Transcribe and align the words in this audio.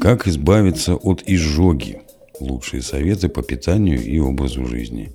Как 0.00 0.26
избавиться 0.26 0.94
от 0.94 1.22
изжоги? 1.26 2.00
Лучшие 2.40 2.80
советы 2.80 3.28
по 3.28 3.42
питанию 3.42 4.02
и 4.02 4.18
образу 4.18 4.64
жизни. 4.64 5.12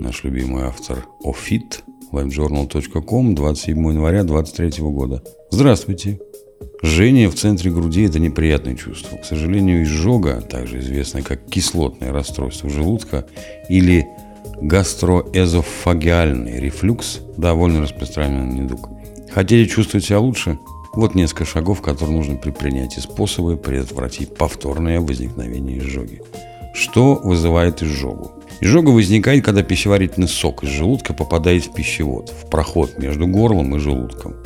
Наш 0.00 0.24
любимый 0.24 0.64
автор 0.64 1.06
Офит, 1.22 1.84
livejournal.com, 2.10 3.36
27 3.36 3.78
января 3.88 4.24
2023 4.24 4.84
года. 4.84 5.22
Здравствуйте! 5.52 6.18
Жжение 6.82 7.28
в 7.28 7.36
центре 7.36 7.70
груди– 7.70 8.02
это 8.06 8.18
неприятное 8.18 8.74
чувство. 8.74 9.16
К 9.16 9.24
сожалению, 9.24 9.84
изжога, 9.84 10.40
также 10.40 10.80
известная 10.80 11.22
как 11.22 11.46
кислотное 11.46 12.10
расстройство 12.10 12.68
желудка 12.68 13.28
или 13.68 14.08
гастроэзофагиальный 14.60 16.58
рефлюкс, 16.58 17.20
довольно 17.36 17.82
распространенный 17.82 18.62
недуг. 18.62 18.88
Хотели 19.30 19.66
чувствовать 19.66 20.04
себя 20.04 20.18
лучше? 20.18 20.58
Вот 20.96 21.14
несколько 21.14 21.44
шагов, 21.44 21.82
которые 21.82 22.16
нужно 22.16 22.36
предпринять 22.36 22.96
и 22.96 23.00
способы 23.00 23.58
предотвратить 23.58 24.34
повторное 24.34 24.98
возникновение 24.98 25.78
изжоги. 25.78 26.22
Что 26.72 27.16
вызывает 27.16 27.82
изжогу? 27.82 28.32
Изжога 28.62 28.88
возникает, 28.88 29.44
когда 29.44 29.62
пищеварительный 29.62 30.26
сок 30.26 30.64
из 30.64 30.70
желудка 30.70 31.12
попадает 31.12 31.66
в 31.66 31.74
пищевод, 31.74 32.30
в 32.30 32.48
проход 32.48 32.98
между 32.98 33.26
горлом 33.26 33.76
и 33.76 33.78
желудком. 33.78 34.36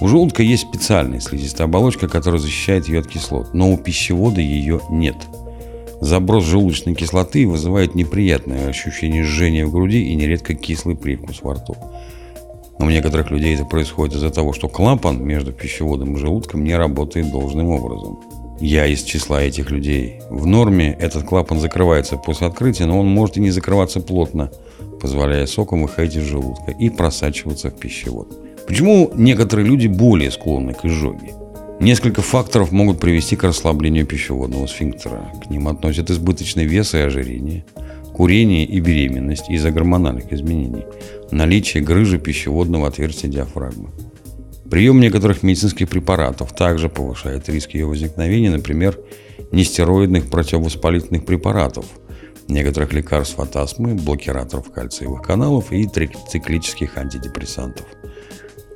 У 0.00 0.06
желудка 0.06 0.44
есть 0.44 0.68
специальная 0.68 1.18
слизистая 1.18 1.66
оболочка, 1.66 2.06
которая 2.06 2.40
защищает 2.40 2.86
ее 2.86 3.00
от 3.00 3.08
кислот, 3.08 3.52
но 3.52 3.72
у 3.72 3.76
пищевода 3.76 4.40
ее 4.40 4.80
нет. 4.90 5.16
Заброс 6.00 6.44
желудочной 6.44 6.94
кислоты 6.94 7.48
вызывает 7.48 7.96
неприятное 7.96 8.68
ощущение 8.68 9.24
жжения 9.24 9.66
в 9.66 9.72
груди 9.72 10.04
и 10.04 10.14
нередко 10.14 10.54
кислый 10.54 10.96
привкус 10.96 11.42
во 11.42 11.54
рту. 11.54 11.76
У 12.80 12.88
некоторых 12.88 13.30
людей 13.30 13.54
это 13.54 13.66
происходит 13.66 14.16
из-за 14.16 14.30
того, 14.30 14.54
что 14.54 14.68
клапан 14.68 15.22
между 15.22 15.52
пищеводом 15.52 16.16
и 16.16 16.18
желудком 16.18 16.64
не 16.64 16.74
работает 16.74 17.30
должным 17.30 17.68
образом. 17.68 18.20
Я 18.58 18.86
из 18.86 19.02
числа 19.02 19.42
этих 19.42 19.70
людей. 19.70 20.20
В 20.30 20.46
норме 20.46 20.96
этот 20.98 21.24
клапан 21.24 21.60
закрывается 21.60 22.16
после 22.16 22.46
открытия, 22.46 22.86
но 22.86 22.98
он 22.98 23.06
может 23.06 23.36
и 23.36 23.40
не 23.40 23.50
закрываться 23.50 24.00
плотно, 24.00 24.50
позволяя 24.98 25.44
сокам 25.44 25.82
выходить 25.82 26.16
из 26.16 26.22
желудка 26.22 26.70
и 26.70 26.88
просачиваться 26.88 27.70
в 27.70 27.78
пищевод. 27.78 28.66
Почему 28.66 29.10
некоторые 29.14 29.66
люди 29.66 29.86
более 29.86 30.30
склонны 30.30 30.72
к 30.72 30.86
изжоге? 30.86 31.34
Несколько 31.80 32.22
факторов 32.22 32.72
могут 32.72 32.98
привести 32.98 33.36
к 33.36 33.44
расслаблению 33.44 34.06
пищеводного 34.06 34.66
сфинктера. 34.66 35.32
К 35.44 35.50
ним 35.50 35.68
относят 35.68 36.10
избыточный 36.10 36.64
вес 36.64 36.94
и 36.94 36.98
ожирение– 36.98 37.66
курение 38.12 38.64
и 38.64 38.80
беременность 38.80 39.48
из-за 39.48 39.70
гормональных 39.70 40.32
изменений, 40.32 40.84
наличие 41.30 41.82
грыжи 41.82 42.18
пищеводного 42.18 42.88
отверстия 42.88 43.30
диафрагмы. 43.30 43.90
Прием 44.70 45.00
некоторых 45.00 45.42
медицинских 45.42 45.88
препаратов 45.88 46.54
также 46.54 46.88
повышает 46.88 47.48
риск 47.48 47.70
ее 47.70 47.86
возникновения, 47.86 48.50
например, 48.50 48.98
нестероидных 49.50 50.30
противовоспалительных 50.30 51.24
препаратов, 51.24 51.86
некоторых 52.46 52.92
лекарств 52.92 53.38
от 53.40 53.56
астмы, 53.56 53.94
блокираторов 53.94 54.70
кальциевых 54.70 55.22
каналов 55.22 55.72
и 55.72 55.86
циклических 55.86 56.96
антидепрессантов. 56.96 57.86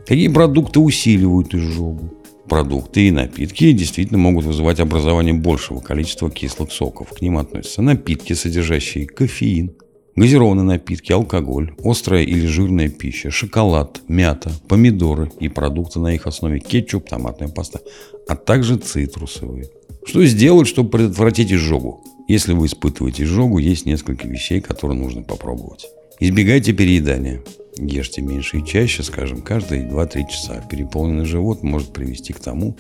Какие 0.06 0.28
продукты 0.28 0.80
усиливают 0.80 1.54
изжогу? 1.54 2.23
Продукты 2.55 3.08
и 3.08 3.10
напитки 3.10 3.72
действительно 3.72 4.20
могут 4.20 4.44
вызывать 4.44 4.78
образование 4.78 5.34
большего 5.34 5.80
количества 5.80 6.30
кислых 6.30 6.70
соков. 6.70 7.08
К 7.08 7.20
ним 7.20 7.38
относятся 7.38 7.83
напитки, 7.83 8.33
содержащие 8.33 9.08
кофеин, 9.08 9.72
газированные 10.14 10.62
напитки, 10.62 11.10
алкоголь, 11.10 11.75
острая 11.82 12.22
или 12.22 12.47
жирная 12.47 12.88
пища, 12.91 13.32
шоколад, 13.32 14.02
мята, 14.06 14.52
помидоры 14.69 15.32
и 15.41 15.48
продукты 15.48 15.98
на 15.98 16.14
их 16.14 16.28
основе 16.28 16.60
кетчуп, 16.60 17.08
томатная 17.08 17.48
паста, 17.48 17.80
а 18.28 18.36
также 18.36 18.77
цитрусовые. 18.77 19.66
Что 20.06 20.25
сделать, 20.25 20.69
чтобы 20.69 20.91
предотвратить 20.91 21.52
изжогу? 21.52 22.05
Если 22.28 22.52
вы 22.52 22.66
испытываете 22.66 23.25
изжогу, 23.25 23.58
есть 23.58 23.84
несколько 23.84 24.28
вещей, 24.28 24.60
которые 24.60 24.97
нужно 24.97 25.22
попробовать. 25.22 25.86
Избегайте 26.21 26.72
переедания. 26.72 27.42
Ешьте 27.76 28.22
меньше 28.22 28.58
и 28.58 28.64
чаще, 28.64 29.02
скажем, 29.02 29.42
каждые 29.42 29.88
2-3 29.88 30.28
часа. 30.28 30.62
Переполненный 30.70 31.24
живот 31.24 31.62
может 31.62 31.92
привести 31.92 32.32
к 32.32 32.40
тому, 32.40 32.76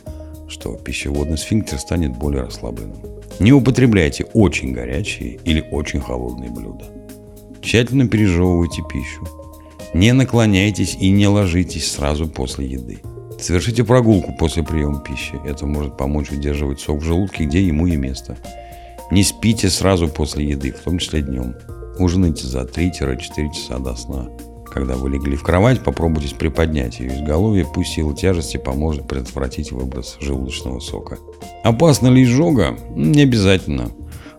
что 0.48 0.76
пищеводный 0.76 1.38
сфинктер 1.38 1.78
станет 1.78 2.16
более 2.16 2.42
расслабленным. 2.42 2.98
Не 3.40 3.52
употребляйте 3.52 4.24
очень 4.34 4.72
горячие 4.72 5.40
или 5.44 5.60
очень 5.72 6.00
холодные 6.00 6.50
блюда. 6.50 6.84
Тщательно 7.60 8.06
пережевывайте 8.06 8.82
пищу. 8.82 9.26
Не 9.94 10.12
наклоняйтесь 10.12 10.96
и 11.00 11.10
не 11.10 11.26
ложитесь 11.26 11.90
сразу 11.90 12.28
после 12.28 12.66
еды. 12.66 12.98
Совершите 13.40 13.84
прогулку 13.84 14.32
после 14.38 14.62
приема 14.62 15.00
пищи. 15.00 15.34
Это 15.44 15.66
может 15.66 15.96
помочь 15.96 16.30
удерживать 16.30 16.80
сок 16.80 17.00
в 17.00 17.04
желудке, 17.04 17.44
где 17.44 17.62
ему 17.62 17.86
и 17.86 17.96
место. 17.96 18.36
Не 19.10 19.24
спите 19.24 19.70
сразу 19.70 20.08
после 20.08 20.48
еды, 20.48 20.72
в 20.72 20.80
том 20.80 20.98
числе 20.98 21.22
днем. 21.22 21.54
Ужинайте 21.98 22.46
за 22.46 22.62
3-4 22.62 23.18
часа 23.52 23.78
до 23.78 23.94
сна. 23.94 24.28
Когда 24.74 24.96
вы 24.96 25.08
легли 25.08 25.36
в 25.36 25.44
кровать, 25.44 25.84
попробуйте 25.84 26.34
приподнять 26.34 26.98
ее 26.98 27.14
изголовье, 27.14 27.64
пусть 27.64 27.92
сила 27.92 28.12
тяжести 28.12 28.56
поможет 28.56 29.06
предотвратить 29.06 29.70
выброс 29.70 30.16
желудочного 30.20 30.80
сока. 30.80 31.18
Опасна 31.62 32.08
ли 32.08 32.24
изжога? 32.24 32.76
Не 32.96 33.22
обязательно. 33.22 33.92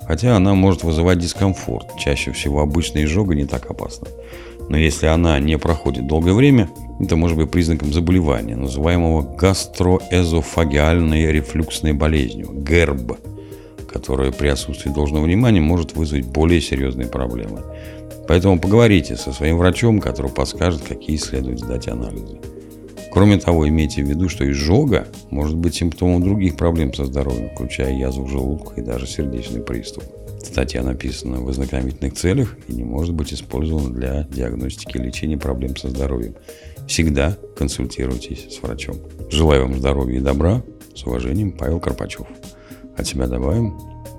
Хотя 0.06 0.35
она 0.35 0.53
может 0.53 0.84
вызывать 0.84 1.19
дискомфорт. 1.19 1.97
Чаще 1.97 2.34
всего 2.34 2.59
обычная 2.59 3.06
изжога 3.06 3.34
не 3.34 3.46
так 3.46 3.72
опасна. 3.72 4.09
Но 4.68 4.75
если 4.75 5.06
она 5.06 5.40
не 5.40 5.57
проходит 5.57 6.06
долгое 6.06 6.34
время, 6.34 6.69
это 7.00 7.16
может 7.16 7.38
быть 7.38 7.50
признаком 7.50 7.94
заболевания, 7.94 8.57
называемого 8.57 9.22
гастроэзофагиальной 9.38 11.31
рефлюксной 11.31 11.94
болезнью, 11.94 12.50
ГЭРБ, 12.52 13.19
которая 13.90 14.34
при 14.34 14.50
отсутствии 14.50 14.90
должного 14.90 15.23
внимания 15.23 15.62
может 15.62 15.96
вызвать 15.96 16.25
более 16.25 16.59
серьезные 16.59 17.07
проблемы. 17.07 17.62
Поэтому 18.28 18.59
поговорите 18.59 19.16
со 19.16 19.31
своим 19.31 19.58
врачом, 19.58 20.00
который 20.00 20.31
подскажет, 20.31 20.81
какие 20.81 21.18
следует 21.18 21.59
сдать 21.59 21.88
анализы. 21.88 22.40
Кроме 23.12 23.38
того, 23.38 23.68
имейте 23.68 24.03
в 24.03 24.09
виду, 24.09 24.28
что 24.28 24.50
изжога 24.52 25.08
может 25.30 25.56
быть 25.56 25.75
симптомом 25.75 26.22
других 26.22 26.58
проблем 26.58 26.94
со 26.94 27.06
здоровьем, 27.06 27.50
включая 27.56 27.94
язву 27.97 28.28
желудка 28.28 28.81
и 28.81 28.84
даже 28.84 29.08
сердечный 29.08 29.62
приступ. 29.62 30.03
Статья 30.44 30.84
написана 30.84 31.40
в 31.40 31.47
ознакомительных 31.47 32.14
целях 32.16 32.58
и 32.68 32.74
не 32.74 32.84
может 32.84 33.14
быть 33.14 33.34
использована 33.34 33.90
для 33.90 34.24
диагностики 34.24 34.97
и 34.97 35.02
лечения 35.02 35.38
проблем 35.38 35.78
со 35.78 35.90
здоровьем. 35.90 36.35
Всегда 36.88 37.38
консультируйтесь 37.56 38.53
с 38.53 38.62
врачом. 38.62 38.97
Желаю 39.30 39.64
вам 39.64 39.75
здоровья 39.75 40.18
и 40.18 40.22
добра. 40.22 40.62
С 40.94 41.06
уважением, 41.06 41.52
Павел 41.52 41.80
Карпачев. 41.80 42.28
От 42.97 43.08
себя 43.08 43.28
добавим. 43.28 43.78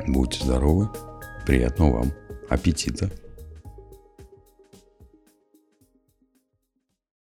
Будьте 0.09 0.43
здоровы. 0.43 0.89
Приятного 1.47 1.99
вам 1.99 2.13
аппетита. 2.49 3.11